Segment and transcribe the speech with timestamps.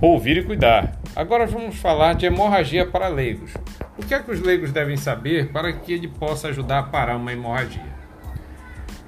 [0.00, 0.96] Ouvir e cuidar.
[1.16, 3.52] Agora vamos falar de hemorragia para leigos.
[3.98, 7.16] O que é que os leigos devem saber para que ele possa ajudar a parar
[7.16, 7.98] uma hemorragia?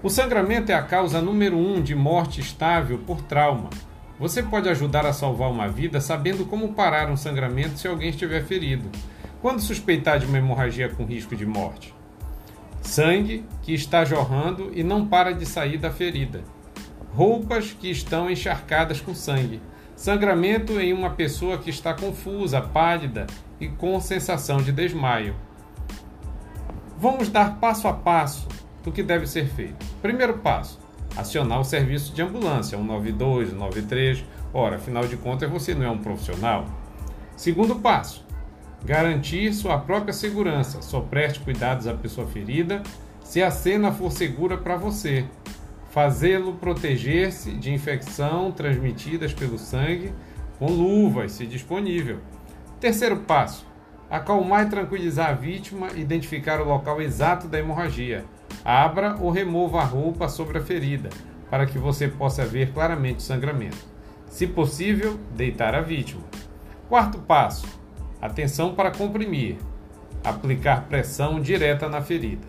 [0.03, 3.71] O sangramento é a causa número um de morte estável por trauma.
[4.19, 8.43] Você pode ajudar a salvar uma vida sabendo como parar um sangramento se alguém estiver
[8.43, 8.91] ferido.
[9.41, 11.95] Quando suspeitar de uma hemorragia com risco de morte?
[12.83, 16.43] Sangue que está jorrando e não para de sair da ferida.
[17.15, 19.63] Roupas que estão encharcadas com sangue
[20.01, 23.27] Sangramento em uma pessoa que está confusa, pálida
[23.61, 25.37] e com sensação de desmaio.
[26.97, 28.49] Vamos dar passo a passo
[28.83, 29.85] do que deve ser feito.
[30.01, 30.81] Primeiro passo:
[31.15, 34.25] acionar o serviço de ambulância, 192, 193.
[34.55, 36.65] Ora, afinal de contas, você não é um profissional.
[37.37, 38.25] Segundo passo:
[38.83, 40.81] garantir sua própria segurança.
[40.81, 42.83] Só preste cuidados à pessoa ferida
[43.23, 45.27] se a cena for segura para você
[45.91, 50.13] fazê-lo proteger-se de infecção transmitidas pelo sangue
[50.59, 52.19] com luvas, se disponível.
[52.81, 53.67] Terceiro passo:
[54.11, 58.25] acalmar e tranquilizar a vítima, identificar o local exato da hemorragia.
[58.65, 61.09] Abra ou remova a roupa sobre a ferida,
[61.49, 63.91] para que você possa ver claramente o sangramento.
[64.27, 66.23] Se possível, deitar a vítima.
[66.89, 67.67] Quarto passo:
[68.21, 69.57] atenção para comprimir.
[70.23, 72.47] Aplicar pressão direta na ferida.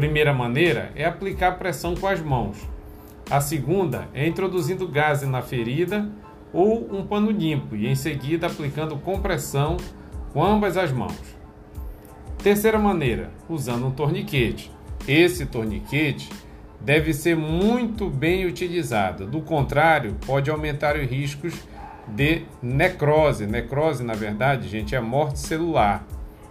[0.00, 2.56] Primeira maneira é aplicar pressão com as mãos.
[3.30, 6.08] A segunda é introduzindo gás na ferida
[6.54, 9.76] ou um pano limpo e em seguida aplicando compressão
[10.32, 11.20] com ambas as mãos.
[12.42, 14.72] Terceira maneira, usando um torniquete.
[15.06, 16.30] Esse torniquete
[16.80, 21.52] deve ser muito bem utilizado, do contrário, pode aumentar os riscos
[22.08, 23.46] de necrose.
[23.46, 26.06] Necrose, na verdade, gente, é morte celular.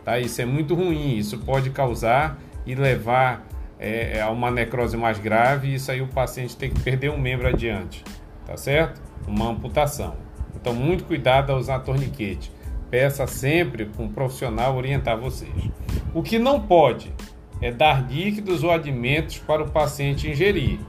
[0.05, 0.20] Tá?
[0.20, 3.45] Isso é muito ruim, isso pode causar e levar
[3.79, 7.09] é, é, a uma necrose mais grave, e isso aí o paciente tem que perder
[7.09, 8.03] um membro adiante,
[8.45, 9.02] tá certo?
[9.27, 10.15] Uma amputação.
[10.55, 12.52] Então, muito cuidado ao usar torniquete.
[12.89, 15.69] Peça sempre um profissional orientar vocês.
[16.14, 17.14] O que não pode
[17.61, 20.80] é dar líquidos ou alimentos para o paciente ingerir.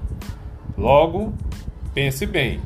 [0.76, 1.32] Logo,
[1.94, 2.60] pense bem: